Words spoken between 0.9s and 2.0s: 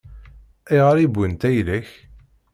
i wwint ayla-k?